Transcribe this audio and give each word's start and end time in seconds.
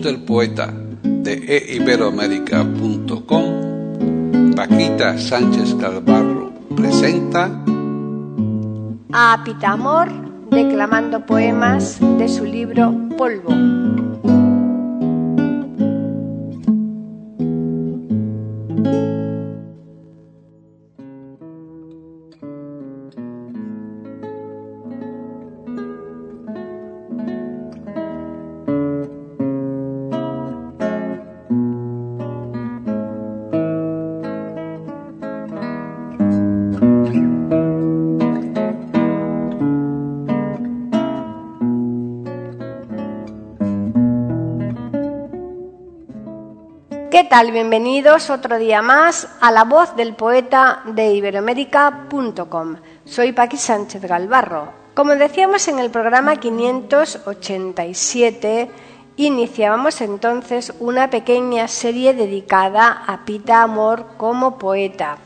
Del 0.00 0.20
poeta 0.20 0.72
de 1.02 1.74
eiberoamérica.com, 1.74 4.54
Paquita 4.56 5.18
Sánchez 5.18 5.74
Calvarro 5.74 6.50
presenta 6.74 7.50
a 9.12 9.42
Pitamor 9.44 10.08
declamando 10.50 11.26
poemas 11.26 11.98
de 12.18 12.28
su 12.28 12.44
libro 12.44 12.94
Polvo. 13.18 13.50
Bienvenidos 47.40 48.28
otro 48.28 48.58
día 48.58 48.82
más 48.82 49.26
a 49.40 49.50
la 49.50 49.64
voz 49.64 49.96
del 49.96 50.14
poeta 50.14 50.82
de 50.84 51.14
iberoamérica.com. 51.14 52.76
Soy 53.06 53.32
Paqui 53.32 53.56
Sánchez 53.56 54.02
Galvarro. 54.02 54.68
Como 54.94 55.16
decíamos 55.16 55.66
en 55.66 55.78
el 55.78 55.90
programa 55.90 56.36
587, 56.36 58.70
iniciábamos 59.16 60.02
entonces 60.02 60.74
una 60.78 61.08
pequeña 61.08 61.68
serie 61.68 62.12
dedicada 62.12 63.02
a 63.06 63.24
Pita 63.24 63.62
Amor 63.62 64.08
como 64.18 64.58
poeta. 64.58 65.16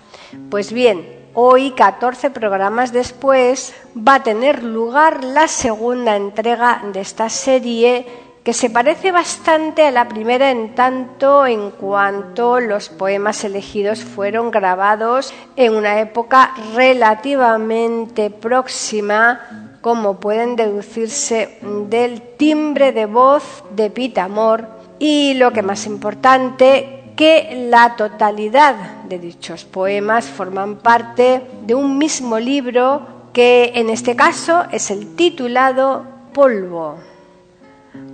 Pues 0.48 0.72
bien, 0.72 1.26
hoy, 1.34 1.72
14 1.72 2.30
programas 2.30 2.92
después, 2.92 3.74
va 3.96 4.14
a 4.14 4.22
tener 4.22 4.62
lugar 4.62 5.24
la 5.24 5.48
segunda 5.48 6.14
entrega 6.14 6.84
de 6.92 7.00
esta 7.00 7.28
serie 7.28 8.25
que 8.46 8.52
se 8.52 8.70
parece 8.70 9.10
bastante 9.10 9.84
a 9.84 9.90
la 9.90 10.06
primera 10.06 10.52
en 10.52 10.76
tanto 10.76 11.46
en 11.46 11.72
cuanto 11.72 12.60
los 12.60 12.90
poemas 12.90 13.42
elegidos 13.42 14.04
fueron 14.04 14.52
grabados 14.52 15.34
en 15.56 15.74
una 15.74 15.98
época 15.98 16.54
relativamente 16.76 18.30
próxima, 18.30 19.78
como 19.80 20.20
pueden 20.20 20.54
deducirse 20.54 21.58
del 21.88 22.22
timbre 22.36 22.92
de 22.92 23.06
voz 23.06 23.64
de 23.70 23.90
Pitamor 23.90 24.68
y 25.00 25.34
lo 25.34 25.52
que 25.52 25.62
más 25.62 25.84
importante, 25.84 27.14
que 27.16 27.66
la 27.68 27.96
totalidad 27.96 28.76
de 29.08 29.18
dichos 29.18 29.64
poemas 29.64 30.26
forman 30.26 30.76
parte 30.76 31.42
de 31.62 31.74
un 31.74 31.98
mismo 31.98 32.38
libro 32.38 33.30
que 33.32 33.72
en 33.74 33.90
este 33.90 34.14
caso 34.14 34.66
es 34.70 34.92
el 34.92 35.16
titulado 35.16 36.06
Polvo. 36.32 37.15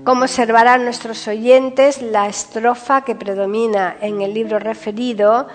Como 0.05 0.23
observarán 0.23 0.83
nuestros 0.83 1.29
oyentes, 1.29 2.03
la 2.03 2.27
estrofa 2.27 3.03
que 3.03 3.15
predomina 3.15 3.97
en 4.01 4.21
el 4.21 4.35
libro 4.35 4.59
referido 4.59 5.47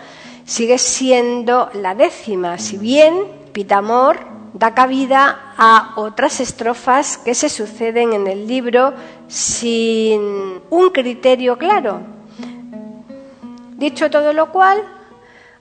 sigue 0.46 0.78
siendo 0.78 1.70
la 1.74 1.96
décima, 1.96 2.58
si 2.58 2.78
bien 2.78 3.26
Pitamor 3.52 4.20
da 4.54 4.74
cabida 4.74 5.54
a 5.58 5.94
otras 5.98 6.40
estrofas 6.40 7.18
que 7.18 7.36
se 7.36 7.50
suceden 7.50 8.14
en 8.14 8.26
el 8.28 8.48
libro 8.48 8.94
sin 9.28 10.62
un 10.70 10.90
criterio 10.94 11.58
claro. 11.58 12.00
Dicho 13.76 14.10
todo 14.10 14.32
lo 14.32 14.54
cual, 14.54 14.82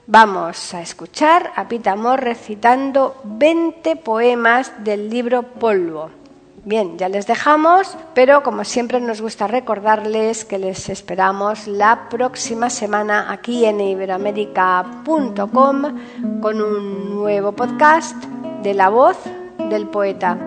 vamos 0.05 0.73
a 0.73 0.81
escuchar 0.81 1.51
a 1.57 1.67
Pitamor 1.67 2.21
recitando 2.21 3.19
20 3.25 3.97
poemas 3.97 4.71
del 4.85 5.09
libro 5.09 5.43
Polvo. 5.43 6.16
Bien, 6.67 6.97
ya 6.97 7.07
les 7.07 7.27
dejamos, 7.27 7.95
pero 8.13 8.43
como 8.43 8.65
siempre 8.65 8.99
nos 8.99 9.21
gusta 9.21 9.47
recordarles 9.47 10.43
que 10.43 10.57
les 10.57 10.89
esperamos 10.89 11.65
la 11.65 12.09
próxima 12.09 12.69
semana 12.69 13.31
aquí 13.31 13.63
en 13.63 13.79
iberoamérica.com 13.79 16.41
con 16.41 16.61
un 16.61 17.09
nuevo 17.09 17.53
podcast 17.53 18.21
de 18.63 18.73
la 18.73 18.89
voz 18.89 19.15
del 19.69 19.87
poeta. 19.87 20.46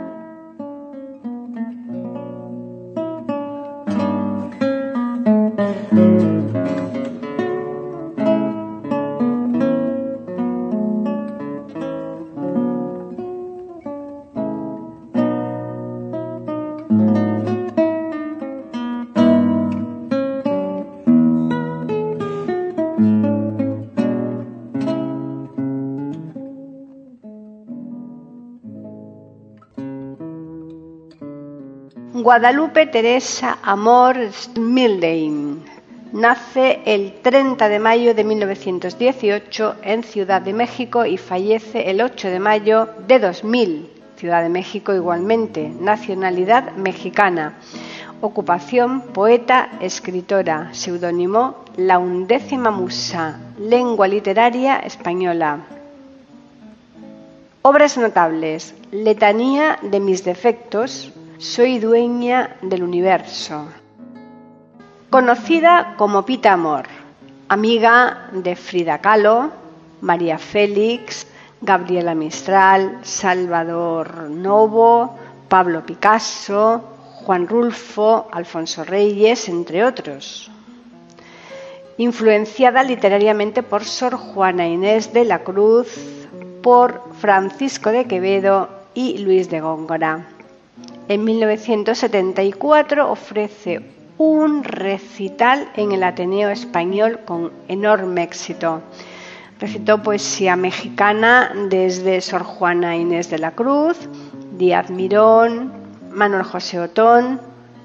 Guadalupe 32.30 32.86
Teresa 32.86 33.58
Amor 33.60 34.16
Smildein 34.30 35.64
nace 36.12 36.80
el 36.84 37.14
30 37.22 37.68
de 37.68 37.80
mayo 37.80 38.14
de 38.14 38.22
1918 38.22 39.74
en 39.82 40.04
Ciudad 40.04 40.40
de 40.40 40.52
México 40.52 41.04
y 41.04 41.18
fallece 41.18 41.90
el 41.90 42.00
8 42.00 42.28
de 42.28 42.38
mayo 42.38 42.88
de 43.08 43.18
2000. 43.18 43.90
Ciudad 44.14 44.44
de 44.44 44.48
México 44.48 44.94
igualmente, 44.94 45.72
nacionalidad 45.80 46.70
mexicana. 46.76 47.54
Ocupación 48.20 49.00
poeta, 49.12 49.68
escritora, 49.80 50.68
seudónimo 50.70 51.64
La 51.76 51.98
undécima 51.98 52.70
musa, 52.70 53.40
lengua 53.58 54.06
literaria 54.06 54.76
española. 54.76 55.66
Obras 57.62 57.98
notables: 57.98 58.72
Letanía 58.92 59.80
de 59.82 59.98
mis 59.98 60.22
defectos, 60.22 61.12
soy 61.40 61.78
dueña 61.78 62.56
del 62.60 62.82
universo. 62.82 63.64
Conocida 65.08 65.94
como 65.96 66.26
Pita 66.26 66.52
Amor, 66.52 66.84
amiga 67.48 68.28
de 68.32 68.54
Frida 68.54 68.98
Kahlo, 68.98 69.50
María 70.02 70.36
Félix, 70.36 71.26
Gabriela 71.62 72.14
Mistral, 72.14 72.98
Salvador 73.02 74.28
Novo, 74.28 75.16
Pablo 75.48 75.84
Picasso, 75.86 76.84
Juan 77.24 77.48
Rulfo, 77.48 78.28
Alfonso 78.30 78.84
Reyes, 78.84 79.48
entre 79.48 79.82
otros. 79.82 80.50
Influenciada 81.96 82.82
literariamente 82.82 83.62
por 83.62 83.84
Sor 83.84 84.16
Juana 84.16 84.68
Inés 84.68 85.14
de 85.14 85.24
la 85.24 85.38
Cruz, 85.38 85.88
por 86.62 87.02
Francisco 87.18 87.90
de 87.90 88.04
Quevedo 88.04 88.68
y 88.92 89.18
Luis 89.18 89.48
de 89.48 89.60
Góngora. 89.60 90.26
En 91.10 91.24
1974 91.24 93.10
ofrece 93.10 93.80
un 94.16 94.62
recital 94.62 95.68
en 95.74 95.90
el 95.90 96.04
Ateneo 96.04 96.50
Español 96.50 97.18
con 97.24 97.50
enorme 97.66 98.22
éxito. 98.22 98.80
Recitó 99.58 100.04
poesía 100.04 100.54
mexicana 100.54 101.52
desde 101.68 102.20
Sor 102.20 102.44
Juana 102.44 102.96
Inés 102.96 103.28
de 103.28 103.38
la 103.40 103.50
Cruz, 103.56 103.96
Díaz 104.56 104.88
Mirón, 104.90 105.72
Manuel 106.12 106.44
José 106.44 106.78
Otón, 106.78 107.40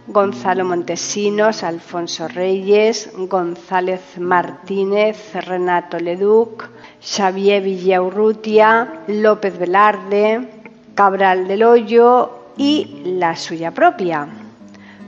Gonzalo 0.05 0.63
Montesinos, 0.63 1.63
Alfonso 1.63 2.27
Reyes, 2.27 3.09
González 3.17 4.19
Martínez, 4.19 5.33
Renato 5.33 5.97
Leduc, 5.97 6.69
Xavier 7.01 7.63
Villaurrutia, 7.63 9.01
López 9.07 9.57
Velarde, 9.57 10.47
Cabral 10.93 11.47
del 11.47 11.63
Hoyo 11.63 12.44
y 12.57 13.01
la 13.03 13.35
suya 13.35 13.71
propia. 13.71 14.27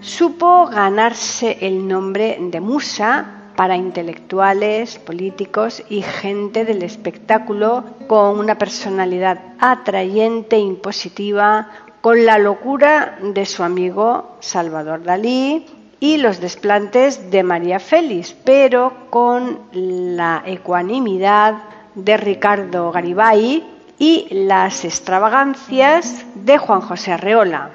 Supo 0.02 0.68
ganarse 0.68 1.58
el 1.62 1.88
nombre 1.88 2.38
de 2.40 2.60
musa 2.62 3.38
para 3.56 3.76
intelectuales, 3.76 5.00
políticos 5.00 5.84
y 5.90 6.04
gente 6.04 6.64
del 6.64 6.84
espectáculo 6.84 7.84
con 8.08 8.40
una 8.40 8.58
personalidad 8.58 9.40
atrayente 9.60 10.58
e 10.58 10.60
impositiva, 10.60 11.72
con 12.02 12.26
la 12.26 12.38
locura 12.38 13.18
de 13.22 13.46
su 13.48 13.64
amigo 13.64 14.38
Salvador 14.40 15.04
Dalí 15.04 15.66
y 16.00 16.18
los 16.18 16.40
desplantes 16.40 17.32
de 17.32 17.42
María 17.42 17.80
Félix, 17.80 18.36
pero 18.44 18.94
con 19.10 19.60
la 19.72 20.44
ecuanimidad 20.46 21.56
de 21.96 22.16
Ricardo 22.18 22.92
Garibay 22.92 23.77
y 24.00 24.28
las 24.32 24.86
extravagancias 24.86 26.26
de 26.36 26.58
Juan 26.58 26.82
José 26.82 27.14
Arreola. 27.14 27.72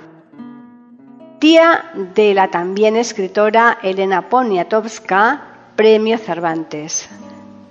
Tía 1.38 1.90
de 2.14 2.34
la 2.34 2.48
también 2.48 2.96
escritora 2.96 3.78
Elena 3.82 4.28
Poniatowska, 4.28 5.42
Premio 5.74 6.18
Cervantes. 6.18 7.08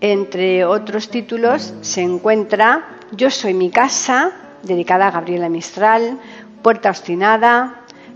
Entre 0.01 0.65
otros 0.65 1.09
títulos 1.09 1.73
se 1.81 2.01
encuentra 2.01 2.83
Yo 3.11 3.29
soy 3.29 3.53
mi 3.53 3.69
casa, 3.69 4.31
dedicada 4.63 5.07
a 5.07 5.11
Gabriela 5.11 5.47
Mistral, 5.47 6.17
Puerta 6.61 6.89
obstinada, 6.89 7.75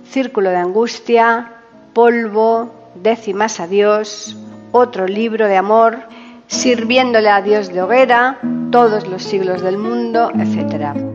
Círculo 0.10 0.50
de 0.50 0.58
angustia, 0.58 1.54
Polvo, 1.94 2.74
Décimas 2.96 3.60
a 3.60 3.68
Dios, 3.68 4.36
otro 4.72 5.08
libro 5.08 5.48
de 5.48 5.58
amor, 5.58 6.00
Sirviéndole 6.48 7.30
a 7.30 7.42
Dios 7.42 7.70
de 7.70 7.82
hoguera, 7.82 8.40
Todos 8.76 9.08
los 9.08 9.24
siglos 9.24 9.62
del 9.62 9.78
mundo, 9.78 10.32
etc. 10.36 11.15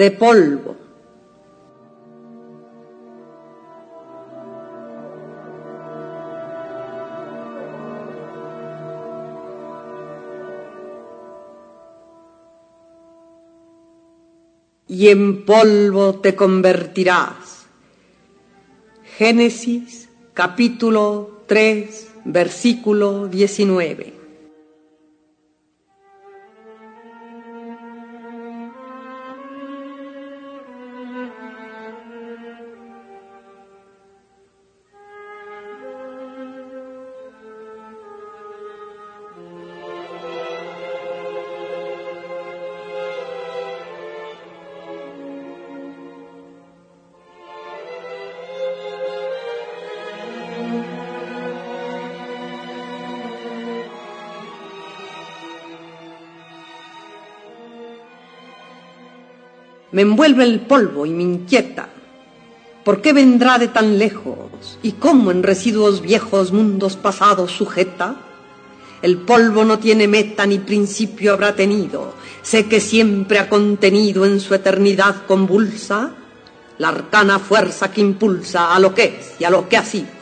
de 0.00 0.10
polvo. 0.10 0.76
Y 14.88 15.08
en 15.08 15.44
polvo 15.44 16.14
te 16.20 16.34
convertirás. 16.34 17.66
Génesis 19.18 20.08
capítulo 20.32 21.42
3, 21.46 22.08
versículo 22.24 23.28
19. 23.28 24.19
Me 60.00 60.12
envuelve 60.12 60.44
el 60.44 60.60
polvo 60.60 61.04
y 61.04 61.10
me 61.10 61.24
inquieta. 61.24 61.86
¿Por 62.82 63.02
qué 63.02 63.12
vendrá 63.12 63.58
de 63.58 63.68
tan 63.68 63.98
lejos? 63.98 64.78
¿Y 64.82 64.92
cómo 64.92 65.30
en 65.30 65.42
residuos 65.42 66.00
viejos 66.00 66.52
mundos 66.52 66.96
pasados 66.96 67.52
sujeta? 67.52 68.16
El 69.02 69.18
polvo 69.18 69.62
no 69.62 69.78
tiene 69.78 70.08
meta 70.08 70.46
ni 70.46 70.58
principio 70.58 71.34
habrá 71.34 71.54
tenido. 71.54 72.14
Sé 72.40 72.64
que 72.64 72.80
siempre 72.80 73.38
ha 73.38 73.50
contenido 73.50 74.24
en 74.24 74.40
su 74.40 74.54
eternidad 74.54 75.26
convulsa 75.26 76.14
la 76.78 76.88
arcana 76.88 77.38
fuerza 77.38 77.92
que 77.92 78.00
impulsa 78.00 78.74
a 78.74 78.78
lo 78.78 78.94
que 78.94 79.04
es 79.04 79.34
y 79.38 79.44
a 79.44 79.50
lo 79.50 79.68
que 79.68 79.76
ha 79.76 79.84
sido. 79.84 80.19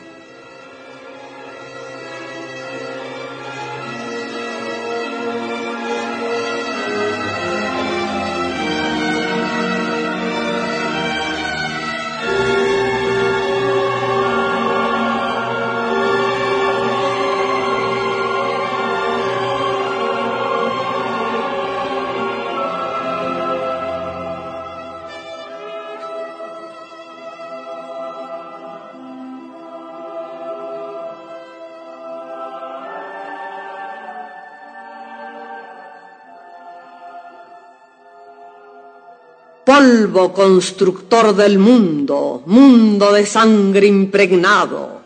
Polvo 39.79 40.33
constructor 40.33 41.33
del 41.33 41.57
mundo, 41.57 42.43
mundo 42.47 43.13
de 43.13 43.25
sangre 43.25 43.87
impregnado, 43.87 45.03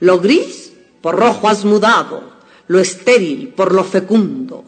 lo 0.00 0.18
gris 0.18 0.72
por 1.00 1.14
rojo 1.14 1.48
has 1.48 1.64
mudado, 1.64 2.24
lo 2.66 2.80
estéril 2.80 3.50
por 3.50 3.72
lo 3.72 3.84
fecundo. 3.84 4.64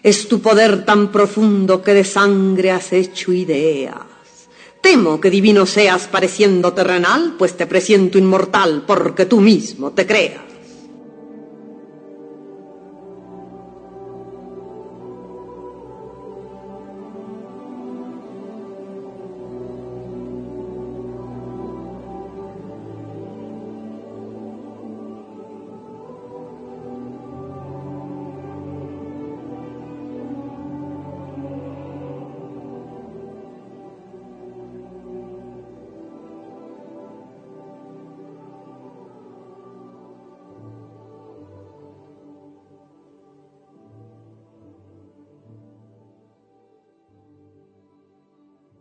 Es 0.00 0.28
tu 0.28 0.40
poder 0.40 0.84
tan 0.84 1.10
profundo 1.10 1.82
que 1.82 1.92
de 1.92 2.04
sangre 2.04 2.70
has 2.70 2.92
hecho 2.92 3.32
ideas. 3.32 3.98
Temo 4.80 5.20
que 5.20 5.28
divino 5.28 5.66
seas 5.66 6.06
pareciendo 6.06 6.72
terrenal, 6.72 7.34
pues 7.36 7.56
te 7.56 7.66
presiento 7.66 8.16
inmortal 8.16 8.84
porque 8.86 9.26
tú 9.26 9.40
mismo 9.40 9.90
te 9.90 10.06
creas. 10.06 10.53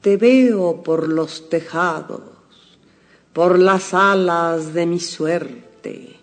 Te 0.03 0.17
veo 0.17 0.83
por 0.83 1.07
los 1.07 1.50
tejados, 1.50 2.19
por 3.31 3.57
las 3.57 3.93
alas 3.93 4.74
de 4.74 4.86
mi 4.86 5.00
suerte. 5.00 6.17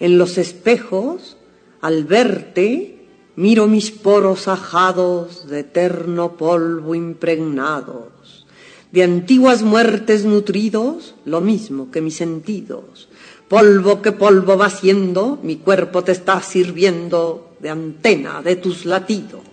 En 0.00 0.18
los 0.18 0.36
espejos, 0.36 1.36
al 1.80 2.04
verte, 2.04 3.06
miro 3.36 3.68
mis 3.68 3.92
poros 3.92 4.48
ajados 4.48 5.48
de 5.48 5.60
eterno 5.60 6.36
polvo 6.36 6.96
impregnados, 6.96 8.46
de 8.90 9.04
antiguas 9.04 9.62
muertes 9.62 10.24
nutridos, 10.24 11.14
lo 11.24 11.40
mismo 11.40 11.92
que 11.92 12.00
mis 12.00 12.16
sentidos. 12.16 13.08
Polvo 13.46 14.02
que 14.02 14.10
polvo 14.10 14.58
va 14.58 14.70
siendo, 14.70 15.38
mi 15.44 15.54
cuerpo 15.54 16.02
te 16.02 16.10
está 16.10 16.42
sirviendo 16.42 17.54
de 17.60 17.70
antena 17.70 18.42
de 18.42 18.56
tus 18.56 18.86
latidos. 18.86 19.49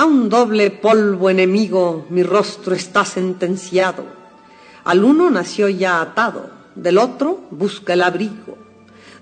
A 0.00 0.06
un 0.06 0.30
doble 0.30 0.70
polvo 0.70 1.28
enemigo 1.28 2.06
mi 2.08 2.22
rostro 2.22 2.74
está 2.74 3.04
sentenciado. 3.04 4.06
Al 4.84 5.04
uno 5.04 5.28
nació 5.28 5.68
ya 5.68 6.00
atado, 6.00 6.48
del 6.74 6.96
otro 6.96 7.42
busca 7.50 7.92
el 7.92 8.00
abrigo. 8.00 8.56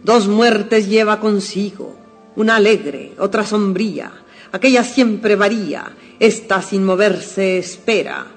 Dos 0.04 0.28
muertes 0.28 0.88
lleva 0.88 1.18
consigo, 1.18 1.96
una 2.36 2.54
alegre, 2.54 3.16
otra 3.18 3.44
sombría. 3.44 4.12
Aquella 4.52 4.84
siempre 4.84 5.34
varía, 5.34 5.96
esta 6.20 6.62
sin 6.62 6.84
moverse 6.84 7.58
espera. 7.58 8.28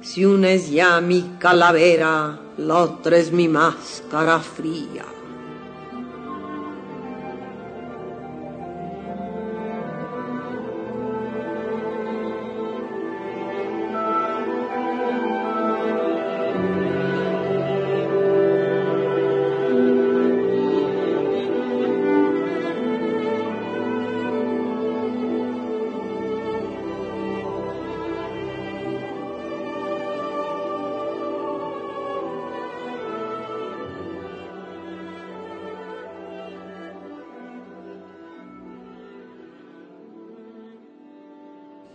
Si 0.00 0.24
una 0.24 0.50
es 0.50 0.70
ya 0.70 1.00
mi 1.00 1.32
calavera, 1.40 2.38
la 2.58 2.76
otra 2.76 3.16
es 3.16 3.32
mi 3.32 3.48
máscara 3.48 4.38
fría. 4.38 5.17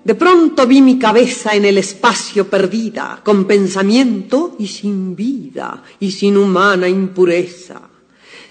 De 0.03 0.15
pronto 0.15 0.67
vi 0.67 0.81
mi 0.81 0.99
cabeza 0.99 1.55
en 1.55 1.63
el 1.63 1.77
espacio 1.77 2.49
perdida, 2.49 3.21
con 3.23 3.45
pensamiento 3.45 4.55
y 4.59 4.67
sin 4.67 5.15
vida, 5.15 5.81
y 5.99 6.11
sin 6.11 6.35
humana 6.35 6.89
impureza. 6.89 7.89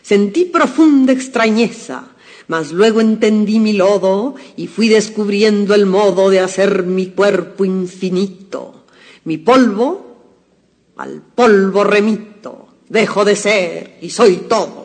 Sentí 0.01 0.47
profunda 0.47 1.13
extrañeza, 1.13 2.09
mas 2.49 2.73
luego 2.73 3.01
entendí 3.01 3.61
mi 3.61 3.75
lodo 3.75 4.35
y 4.57 4.67
fui 4.67 4.89
descubriendo 4.89 5.75
el 5.75 5.87
modo 5.87 6.31
de 6.31 6.41
hacer 6.41 6.85
mi 6.85 7.09
cuerpo 7.09 7.67
infinito. 7.67 8.85
Mi 9.25 9.37
polvo, 9.37 10.17
al 10.97 11.21
polvo 11.21 11.85
remito, 11.85 12.69
dejo 12.89 13.25
de 13.25 13.37
ser 13.37 13.99
y 14.01 14.11
soy 14.11 14.37
todo. 14.49 14.82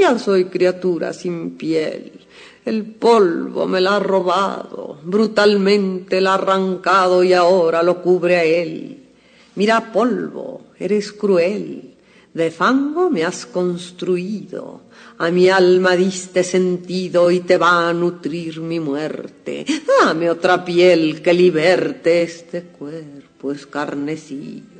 Ya 0.00 0.18
soy 0.18 0.46
criatura 0.46 1.12
sin 1.12 1.58
piel. 1.58 2.12
El 2.64 2.84
polvo 2.84 3.66
me 3.66 3.82
la 3.82 3.96
ha 3.96 4.00
robado, 4.00 4.98
brutalmente 5.04 6.22
la 6.22 6.32
ha 6.32 6.34
arrancado 6.34 7.22
y 7.22 7.34
ahora 7.34 7.82
lo 7.82 8.00
cubre 8.00 8.36
a 8.36 8.44
él. 8.44 8.96
Mira, 9.56 9.92
polvo, 9.92 10.62
eres 10.78 11.12
cruel. 11.12 11.96
De 12.32 12.50
fango 12.50 13.10
me 13.10 13.24
has 13.24 13.44
construido, 13.44 14.80
a 15.18 15.30
mi 15.30 15.50
alma 15.50 15.96
diste 15.96 16.44
sentido 16.44 17.30
y 17.30 17.40
te 17.40 17.58
va 17.58 17.90
a 17.90 17.92
nutrir 17.92 18.60
mi 18.60 18.80
muerte. 18.80 19.66
Dame 20.02 20.30
otra 20.30 20.64
piel 20.64 21.20
que 21.20 21.34
liberte 21.34 22.22
este 22.22 22.62
cuerpo 22.62 23.52
escarnecido. 23.52 24.79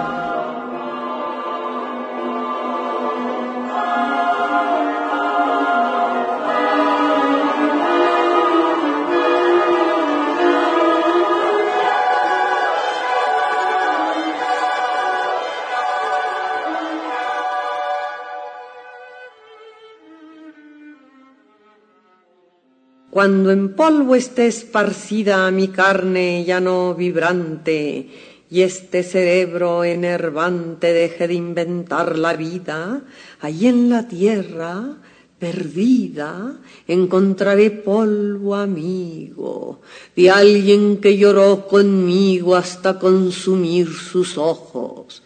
Cuando 23.21 23.51
en 23.51 23.75
polvo 23.75 24.15
esté 24.15 24.47
esparcida 24.47 25.51
mi 25.51 25.67
carne 25.67 26.43
ya 26.43 26.59
no 26.59 26.95
vibrante 26.95 28.09
y 28.49 28.61
este 28.61 29.03
cerebro 29.03 29.83
enervante 29.83 30.91
deje 30.91 31.27
de 31.27 31.35
inventar 31.35 32.17
la 32.17 32.33
vida, 32.33 33.03
allí 33.41 33.67
en 33.67 33.91
la 33.91 34.07
tierra, 34.07 34.97
perdida, 35.37 36.59
encontraré 36.87 37.69
polvo 37.69 38.55
amigo 38.55 39.81
de 40.15 40.31
alguien 40.31 40.97
que 40.97 41.15
lloró 41.15 41.67
conmigo 41.67 42.55
hasta 42.55 42.97
consumir 42.97 43.87
sus 43.93 44.35
ojos. 44.39 45.21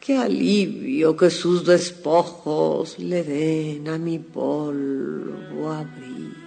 Qué 0.00 0.16
alivio 0.16 1.14
que 1.14 1.28
sus 1.28 1.66
despojos 1.66 2.98
le 2.98 3.22
den 3.24 3.88
a 3.88 3.98
mi 3.98 4.20
polvo 4.20 5.70
abrigo. 5.70 6.45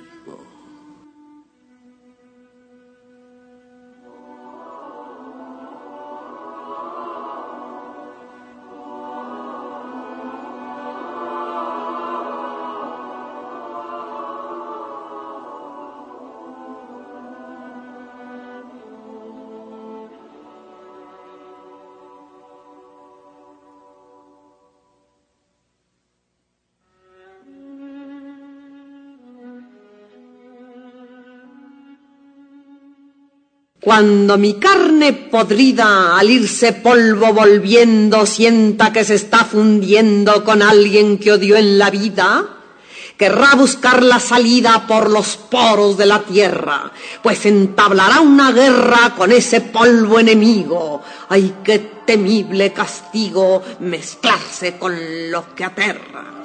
Cuando 33.90 34.38
mi 34.38 34.54
carne 34.60 35.14
podrida 35.14 36.16
al 36.16 36.30
irse 36.30 36.74
polvo 36.74 37.34
volviendo 37.34 38.28
sienta 38.28 38.94
que 38.94 39.04
se 39.04 39.16
está 39.16 39.46
fundiendo 39.46 40.44
con 40.44 40.62
alguien 40.62 41.18
que 41.18 41.32
odió 41.32 41.56
en 41.56 41.80
la 41.80 41.90
vida, 41.90 42.50
querrá 43.18 43.56
buscar 43.56 44.04
la 44.04 44.20
salida 44.20 44.86
por 44.86 45.10
los 45.10 45.38
poros 45.38 45.98
de 45.98 46.06
la 46.06 46.20
tierra, 46.20 46.92
pues 47.24 47.44
entablará 47.48 48.22
una 48.22 48.52
guerra 48.52 49.16
con 49.18 49.32
ese 49.32 49.62
polvo 49.62 50.20
enemigo. 50.20 51.02
¡Ay, 51.28 51.56
qué 51.64 51.80
temible 52.06 52.72
castigo 52.72 53.64
mezclarse 53.80 54.78
con 54.78 55.32
lo 55.32 55.56
que 55.56 55.66
aterra! 55.66 56.39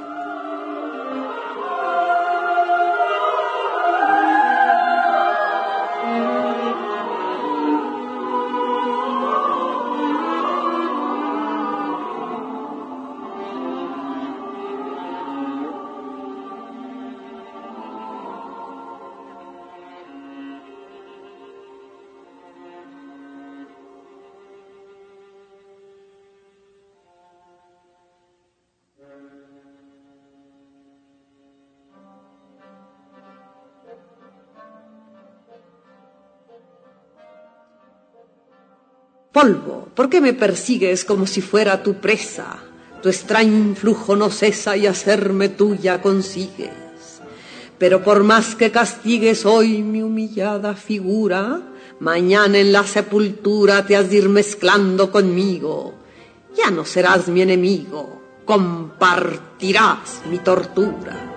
Polvo, 39.34 39.88
¿por 39.96 40.08
qué 40.08 40.20
me 40.20 40.32
persigues 40.32 41.04
como 41.04 41.26
si 41.26 41.40
fuera 41.40 41.82
tu 41.82 41.94
presa? 41.94 42.56
Tu 43.02 43.08
extraño 43.08 43.52
influjo 43.52 44.14
no 44.14 44.30
cesa 44.30 44.76
y 44.76 44.86
hacerme 44.86 45.48
tuya 45.48 46.00
consigues. 46.00 46.70
Pero 47.76 48.04
por 48.04 48.22
más 48.22 48.54
que 48.54 48.70
castigues 48.70 49.44
hoy 49.44 49.82
mi 49.82 50.02
humillada 50.02 50.76
figura, 50.76 51.62
mañana 51.98 52.58
en 52.58 52.70
la 52.70 52.84
sepultura 52.84 53.84
te 53.84 53.96
has 53.96 54.08
de 54.08 54.18
ir 54.18 54.28
mezclando 54.28 55.10
conmigo. 55.10 55.94
Ya 56.56 56.70
no 56.70 56.84
serás 56.84 57.26
mi 57.26 57.42
enemigo, 57.42 58.22
compartirás 58.44 60.22
mi 60.30 60.38
tortura. 60.38 61.33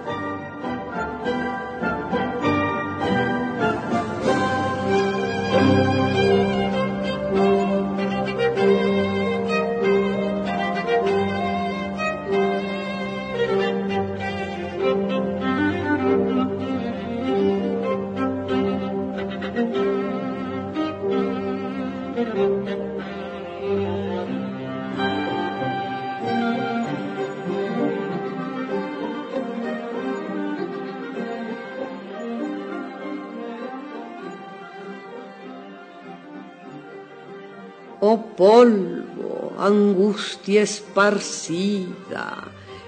Oh 37.99 38.21
polvo, 38.37 39.53
angustia 39.57 40.61
esparcida, 40.61 42.43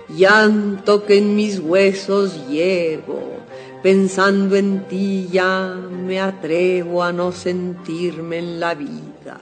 llanto 0.07 1.03
que 1.03 1.17
en 1.17 1.35
mis 1.35 1.59
huesos 1.59 2.47
llevo, 2.47 3.39
pensando 3.81 4.55
en 4.55 4.87
ti 4.87 5.27
ya 5.31 5.73
me 5.73 6.19
atrevo 6.19 7.01
a 7.01 7.11
no 7.11 7.31
sentirme 7.31 8.37
en 8.37 8.59
la 8.59 8.75
vida. 8.75 9.39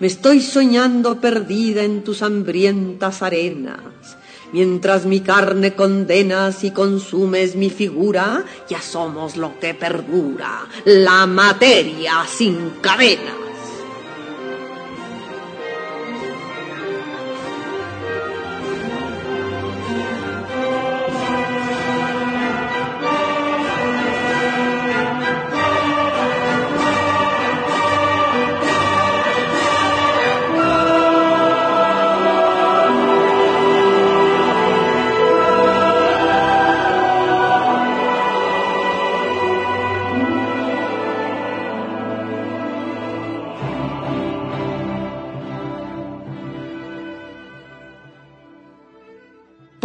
Me 0.00 0.08
estoy 0.08 0.40
soñando 0.40 1.20
perdida 1.20 1.84
en 1.84 2.02
tus 2.02 2.22
hambrientas 2.22 3.22
arenas, 3.22 3.78
mientras 4.52 5.06
mi 5.06 5.20
carne 5.20 5.74
condenas 5.74 6.64
y 6.64 6.72
consumes 6.72 7.54
mi 7.54 7.70
figura, 7.70 8.44
ya 8.68 8.82
somos 8.82 9.36
lo 9.36 9.60
que 9.60 9.74
perdura, 9.74 10.66
la 10.84 11.26
materia 11.26 12.26
sin 12.26 12.70
cadenas. 12.80 13.51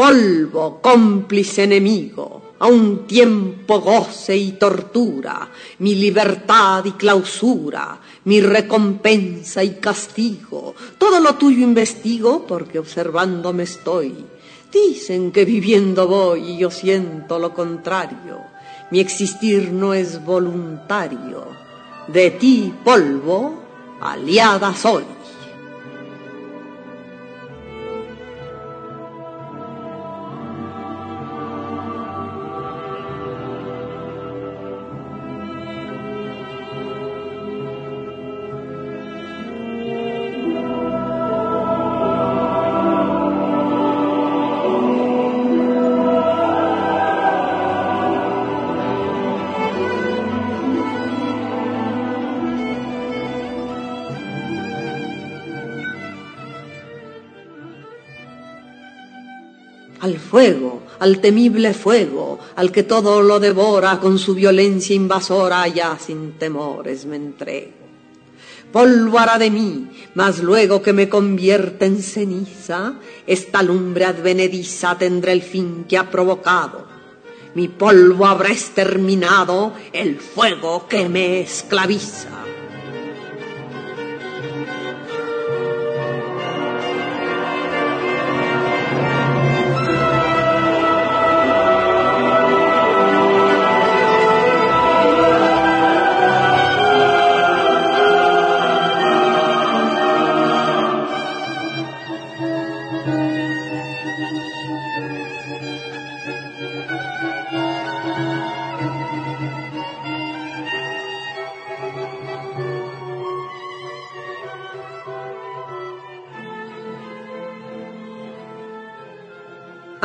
Polvo, 0.07 0.79
cómplice 0.81 1.63
enemigo, 1.63 2.53
a 2.59 2.67
un 2.67 3.05
tiempo 3.05 3.81
goce 3.81 4.37
y 4.37 4.53
tortura, 4.53 5.49
mi 5.79 5.95
libertad 5.95 6.85
y 6.85 6.91
clausura, 6.93 7.99
mi 8.23 8.39
recompensa 8.39 9.61
y 9.65 9.71
castigo, 9.71 10.73
todo 10.97 11.19
lo 11.19 11.35
tuyo 11.35 11.61
investigo 11.61 12.47
porque 12.47 12.79
observándome 12.79 13.63
estoy. 13.63 14.15
Dicen 14.71 15.33
que 15.33 15.43
viviendo 15.43 16.07
voy 16.07 16.51
y 16.51 16.57
yo 16.59 16.71
siento 16.71 17.37
lo 17.37 17.53
contrario, 17.53 18.43
mi 18.91 19.01
existir 19.01 19.73
no 19.73 19.93
es 19.93 20.23
voluntario, 20.23 21.47
de 22.07 22.31
ti 22.31 22.73
polvo, 22.85 23.61
aliada 23.99 24.73
soy. 24.73 25.16
Al 60.99 61.19
temible 61.19 61.73
fuego, 61.73 62.39
al 62.55 62.71
que 62.71 62.83
todo 62.83 63.21
lo 63.21 63.39
devora 63.39 63.99
con 63.99 64.19
su 64.19 64.35
violencia 64.35 64.95
invasora, 64.95 65.67
ya 65.67 65.97
sin 65.99 66.33
temores 66.33 67.05
me 67.05 67.15
entrego. 67.15 67.71
Polvo 68.71 69.17
hará 69.17 69.39
de 69.39 69.49
mí, 69.49 69.87
mas 70.13 70.39
luego 70.39 70.81
que 70.81 70.93
me 70.93 71.09
convierta 71.09 71.85
en 71.85 72.03
ceniza, 72.03 72.99
esta 73.25 73.63
lumbre 73.63 74.05
advenediza 74.05 74.97
tendrá 74.97 75.31
el 75.31 75.41
fin 75.41 75.85
que 75.87 75.97
ha 75.97 76.11
provocado. 76.11 76.85
Mi 77.55 77.67
polvo 77.67 78.27
habrá 78.27 78.49
exterminado 78.49 79.73
el 79.93 80.19
fuego 80.19 80.87
que 80.87 81.09
me 81.09 81.41
esclaviza. 81.41 82.46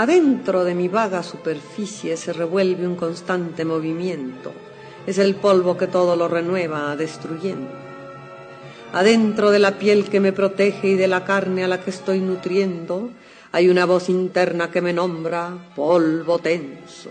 Adentro 0.03 0.65
de 0.65 0.75
mi 0.75 0.89
vaga 0.89 1.23
superficie 1.23 2.17
se 2.17 2.33
revuelve 2.33 2.89
un 2.89 2.97
constante 2.97 3.65
movimiento. 3.65 4.53
Es 5.07 5.19
el 5.19 5.37
polvo 5.37 5.77
que 5.77 5.87
todo 5.87 6.17
lo 6.17 6.27
renueva, 6.27 6.97
destruyendo. 6.97 7.71
Adentro 8.95 9.53
de 9.53 9.61
la 9.61 9.79
piel 9.79 10.11
que 10.11 10.19
me 10.19 10.33
protege 10.33 10.89
y 10.89 10.95
de 10.97 11.07
la 11.07 11.25
carne 11.25 11.63
a 11.63 11.69
la 11.69 11.81
que 11.81 11.91
estoy 11.91 12.19
nutriendo, 12.19 13.11
hay 13.53 13.69
una 13.69 13.85
voz 13.85 14.09
interna 14.09 14.73
que 14.73 14.83
me 14.83 14.93
nombra 14.93 15.71
polvo 15.77 16.41
tenso. 16.41 17.11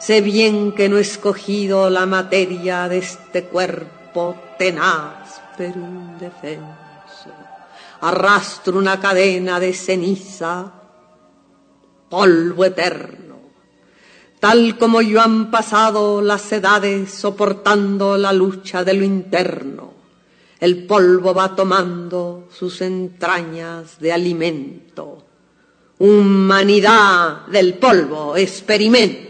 Sé 0.00 0.20
bien 0.20 0.72
que 0.72 0.88
no 0.88 0.98
he 0.98 1.02
escogido 1.02 1.90
la 1.90 2.06
materia 2.06 2.88
de 2.88 2.98
este 2.98 3.44
cuerpo 3.44 4.34
tenaz 4.58 5.40
pero 5.56 5.78
indefenso. 5.78 7.30
Arrastro 8.00 8.76
una 8.76 8.98
cadena 8.98 9.60
de 9.60 9.72
ceniza 9.72 10.79
polvo 12.10 12.64
eterno. 12.64 13.36
Tal 14.38 14.76
como 14.76 15.00
yo 15.00 15.20
han 15.20 15.50
pasado 15.50 16.20
las 16.20 16.50
edades 16.52 17.12
soportando 17.12 18.18
la 18.18 18.32
lucha 18.32 18.84
de 18.84 18.94
lo 18.94 19.04
interno, 19.04 19.94
el 20.58 20.84
polvo 20.86 21.32
va 21.32 21.54
tomando 21.54 22.48
sus 22.52 22.82
entrañas 22.82 23.98
de 24.00 24.12
alimento. 24.12 25.24
Humanidad 25.98 27.46
del 27.46 27.74
polvo, 27.74 28.36
experimento. 28.36 29.29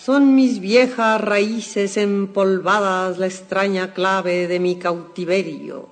Son 0.00 0.36
mis 0.36 0.60
viejas 0.60 1.20
raíces 1.20 1.96
empolvadas 1.96 3.18
la 3.18 3.26
extraña 3.26 3.92
clave 3.94 4.46
de 4.46 4.60
mi 4.60 4.76
cautiverio. 4.76 5.88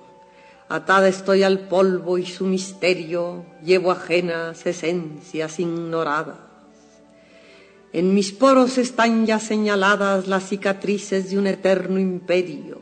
Atada 0.69 1.09
estoy 1.09 1.43
al 1.43 1.67
polvo 1.67 2.17
y 2.17 2.25
su 2.25 2.45
misterio 2.45 3.45
llevo 3.63 3.91
ajenas 3.91 4.65
esencias 4.65 5.59
ignoradas. 5.59 6.37
En 7.91 8.13
mis 8.13 8.31
poros 8.31 8.77
están 8.77 9.25
ya 9.25 9.39
señaladas 9.39 10.27
las 10.27 10.47
cicatrices 10.47 11.29
de 11.29 11.37
un 11.37 11.45
eterno 11.45 11.99
imperio. 11.99 12.79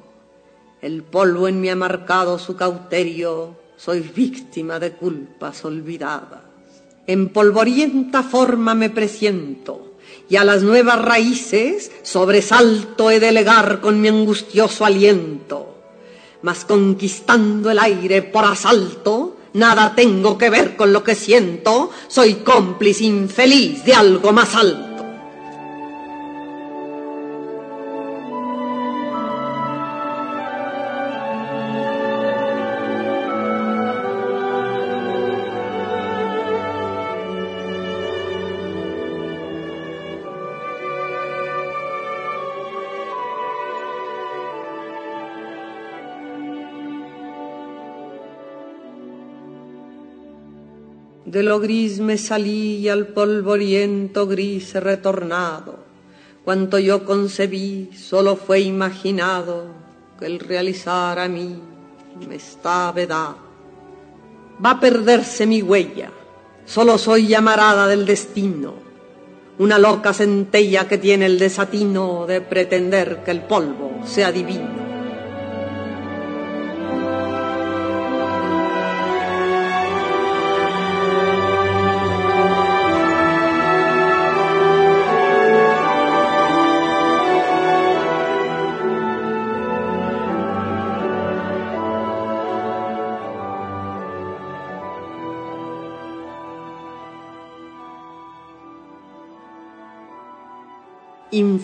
El 0.80 1.02
polvo 1.02 1.48
en 1.48 1.60
mí 1.60 1.70
ha 1.70 1.76
marcado 1.76 2.38
su 2.38 2.56
cauterio, 2.56 3.58
soy 3.78 4.02
víctima 4.02 4.80
de 4.80 4.92
culpas 4.92 5.66
olvidadas. 5.66 6.42
En 7.08 7.30
polvorienta 7.30 8.22
forma 8.22 8.76
me 8.76 8.92
presiento, 8.92 9.85
y 10.30 10.36
a 10.38 10.44
las 10.44 10.64
nuevas 10.64 11.02
raíces 11.02 11.92
sobresalto 12.04 13.12
he 13.12 13.20
de 13.20 13.32
legar 13.32 13.82
con 13.82 14.02
mi 14.02 14.08
angustioso 14.08 14.86
aliento. 14.86 15.76
Mas 16.42 16.66
conquistando 16.66 17.72
el 17.72 17.80
aire 17.80 18.22
por 18.22 18.46
asalto, 18.46 19.38
nada 19.54 19.94
tengo 19.96 20.38
que 20.38 20.50
ver 20.50 20.76
con 20.76 20.94
lo 20.94 21.04
que 21.04 21.16
siento, 21.16 21.90
soy 22.08 22.36
cómplice 22.36 23.06
infeliz 23.06 23.84
de 23.84 23.94
algo 23.94 24.32
más 24.32 24.56
alto. 24.56 24.95
Gris 51.60 52.00
me 52.00 52.18
salí 52.18 52.88
al 52.90 53.08
polvoriento 53.08 54.28
gris 54.28 54.74
retornado. 54.76 55.80
Cuanto 56.44 56.78
yo 56.80 57.06
concebí 57.06 57.90
solo 57.96 58.36
fue 58.36 58.62
imaginado 58.62 59.66
que 60.20 60.28
el 60.28 60.40
realizar 60.40 61.20
a 61.20 61.28
mí 61.28 61.60
me 62.28 62.36
está 62.36 62.92
vedado. 62.92 63.38
Va 64.64 64.72
a 64.72 64.80
perderse 64.80 65.46
mi 65.46 65.62
huella, 65.62 66.12
solo 66.66 66.98
soy 66.98 67.28
llamarada 67.28 67.88
del 67.88 68.06
destino, 68.06 68.76
una 69.58 69.78
loca 69.78 70.14
centella 70.14 70.88
que 70.88 70.98
tiene 70.98 71.26
el 71.26 71.40
desatino 71.40 72.26
de 72.26 72.42
pretender 72.42 73.24
que 73.24 73.32
el 73.32 73.42
polvo 73.42 74.02
sea 74.06 74.32
divino. 74.32 74.85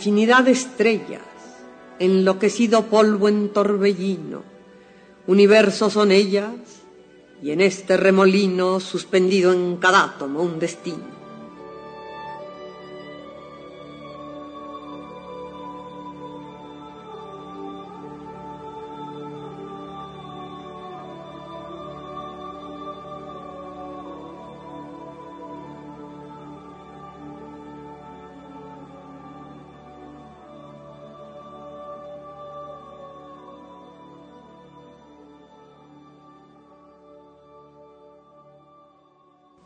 Infinidad 0.02 0.46
de 0.46 0.52
estrellas, 0.54 1.22
enloquecido 2.00 2.88
polvo 2.88 3.30
en 3.30 3.50
torbellino, 3.50 4.42
universos 5.28 5.94
son 5.94 6.12
ellas, 6.12 6.50
y 7.44 7.52
en 7.52 7.62
este 7.62 7.98
remolino 7.98 8.80
suspendido 8.80 9.54
en 9.54 9.78
cada 9.78 10.06
átomo 10.06 10.42
un 10.42 10.58
destino. 10.58 11.21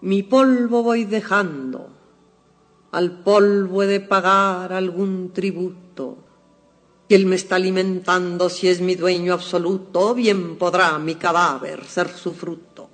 Mi 0.06 0.22
polvo 0.22 0.84
voy 0.84 1.06
dejando, 1.06 1.89
al 2.91 3.24
polvo 3.24 3.82
he 3.82 3.88
de 3.88 4.00
pagar 4.02 4.72
algún 4.72 5.32
tributo. 5.34 6.18
Y 7.08 7.15
él 7.15 7.26
me 7.26 7.36
está 7.36 7.56
alimentando, 7.56 8.50
si 8.50 8.68
es 8.68 8.82
mi 8.82 8.94
dueño 8.94 9.34
absoluto, 9.34 10.13
bien 10.13 10.58
podrá 10.58 11.00
mi 11.00 11.15
cadáver 11.15 11.86
ser 11.86 12.10
su 12.10 12.34
fruto. 12.34 12.88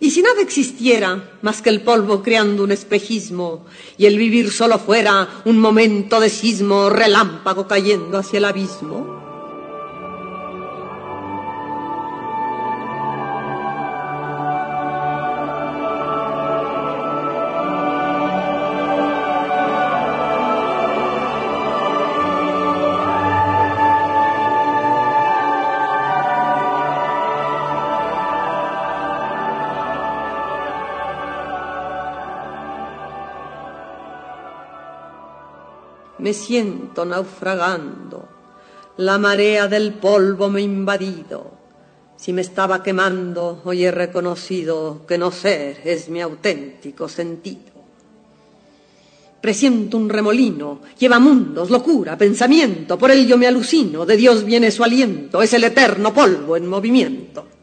Y 0.00 0.10
si 0.10 0.22
nada 0.22 0.42
existiera 0.42 1.38
más 1.42 1.62
que 1.62 1.70
el 1.70 1.82
polvo 1.82 2.20
creando 2.20 2.64
un 2.64 2.72
espejismo, 2.72 3.66
y 3.96 4.06
el 4.06 4.18
vivir 4.18 4.50
solo 4.50 4.80
fuera 4.80 5.42
un 5.44 5.60
momento 5.60 6.18
de 6.18 6.30
sismo, 6.30 6.90
relámpago 6.90 7.68
cayendo 7.68 8.18
hacia 8.18 8.38
el 8.38 8.44
abismo, 8.44 9.17
me 36.18 36.32
siento 36.32 37.04
naufragando, 37.04 38.28
la 38.98 39.18
marea 39.18 39.68
del 39.68 39.94
polvo 39.94 40.48
me 40.48 40.60
ha 40.60 40.64
invadido. 40.64 41.58
Si 42.16 42.32
me 42.32 42.40
estaba 42.40 42.82
quemando, 42.82 43.62
hoy 43.64 43.84
he 43.84 43.90
reconocido 43.92 45.06
que 45.06 45.18
no 45.18 45.30
ser 45.30 45.80
es 45.84 46.08
mi 46.08 46.20
auténtico 46.20 47.08
sentido. 47.08 47.78
Presiento 49.40 49.96
un 49.96 50.08
remolino, 50.08 50.80
lleva 50.98 51.20
mundos, 51.20 51.70
locura, 51.70 52.18
pensamiento, 52.18 52.98
por 52.98 53.12
ello 53.12 53.38
me 53.38 53.46
alucino, 53.46 54.04
de 54.04 54.16
Dios 54.16 54.44
viene 54.44 54.72
su 54.72 54.82
aliento, 54.82 55.40
es 55.42 55.52
el 55.54 55.62
eterno 55.62 56.12
polvo 56.12 56.56
en 56.56 56.66
movimiento. 56.66 57.57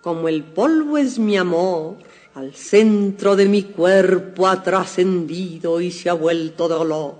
Como 0.00 0.28
el 0.28 0.44
polvo 0.44 0.96
es 0.96 1.18
mi 1.18 1.36
amor, 1.36 1.96
al 2.34 2.54
centro 2.54 3.34
de 3.34 3.46
mi 3.46 3.64
cuerpo 3.64 4.46
ha 4.46 4.62
trascendido 4.62 5.80
y 5.80 5.90
se 5.90 6.08
ha 6.08 6.12
vuelto 6.12 6.68
dolor. 6.68 7.16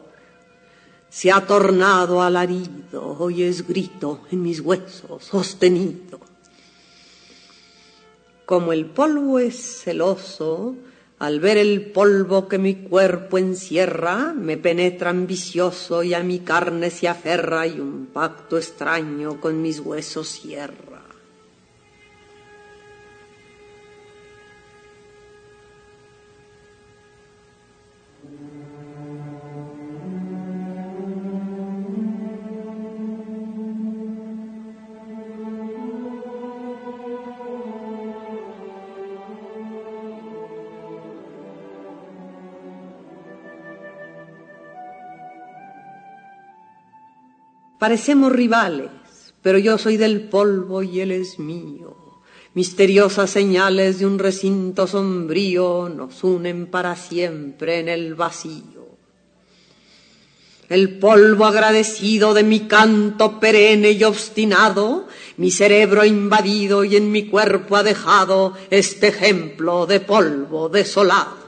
Se 1.09 1.33
ha 1.33 1.45
tornado 1.45 2.23
alarido, 2.23 3.17
hoy 3.19 3.43
es 3.43 3.67
grito 3.67 4.21
en 4.31 4.43
mis 4.43 4.61
huesos 4.61 5.25
sostenido. 5.25 6.21
Como 8.47 8.73
el 8.73 8.87
polvo 8.87 9.41
es 9.41 9.83
celoso, 9.83 10.77
al 11.19 11.41
ver 11.41 11.57
el 11.57 11.91
polvo 11.91 12.47
que 12.47 12.59
mi 12.59 12.77
cuerpo 12.77 13.39
encierra, 13.39 14.33
me 14.33 14.57
penetra 14.57 15.11
ambicioso 15.11 16.05
y 16.05 16.15
a 16.15 16.23
mi 16.23 16.39
carne 16.39 16.91
se 16.91 17.09
aferra 17.09 17.67
y 17.67 17.81
un 17.81 18.07
pacto 18.13 18.57
extraño 18.57 19.41
con 19.41 19.61
mis 19.61 19.81
huesos 19.81 20.29
cierra. 20.29 21.08
Parecemos 47.79 48.33
rivales, 48.33 48.91
pero 49.41 49.59
yo 49.59 49.79
soy 49.79 49.97
del 49.97 50.29
polvo 50.29 50.83
y 50.83 51.01
él 51.01 51.13
es 51.13 51.39
mío. 51.39 51.97
Misteriosas 52.55 53.31
señales 53.31 54.01
de 54.01 54.07
un 54.07 54.19
recinto 54.19 54.89
sombrío 54.89 55.89
nos 55.89 56.25
unen 56.25 56.67
para 56.67 56.97
siempre 56.97 57.79
en 57.79 57.89
el 57.89 58.17
vacío. 58.17 58.89
El 60.69 60.99
polvo 60.99 61.47
agradecido 61.47 62.35
de 62.35 62.43
mi 62.43 62.67
canto 62.67 63.39
perenne 63.39 63.93
y 63.93 64.05
obstinado, 64.05 65.07
mi 65.37 65.51
cerebro 65.51 66.05
invadido 66.05 66.85
y 66.85 66.97
en 66.97 67.11
mi 67.13 67.27
cuerpo 67.27 67.77
ha 67.77 67.83
dejado 67.83 68.55
este 68.71 69.09
ejemplo 69.09 69.87
de 69.87 70.01
polvo 70.01 70.69
desolado. 70.69 71.48